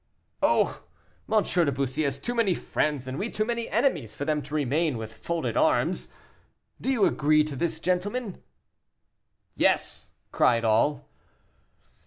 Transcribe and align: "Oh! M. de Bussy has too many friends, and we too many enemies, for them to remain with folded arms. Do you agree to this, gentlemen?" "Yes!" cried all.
"Oh! 0.41 0.81
M. 1.31 1.43
de 1.43 1.71
Bussy 1.71 2.05
has 2.05 2.17
too 2.17 2.33
many 2.33 2.55
friends, 2.55 3.07
and 3.07 3.19
we 3.19 3.29
too 3.29 3.45
many 3.45 3.69
enemies, 3.69 4.15
for 4.15 4.25
them 4.25 4.41
to 4.41 4.55
remain 4.55 4.97
with 4.97 5.13
folded 5.13 5.55
arms. 5.55 6.07
Do 6.81 6.89
you 6.89 7.05
agree 7.05 7.43
to 7.43 7.55
this, 7.55 7.79
gentlemen?" 7.79 8.41
"Yes!" 9.55 10.09
cried 10.31 10.65
all. 10.65 11.07